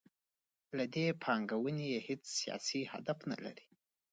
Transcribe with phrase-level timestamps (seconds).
[0.77, 3.65] له دې پانګونې یې هیڅ سیاسي هدف نلري.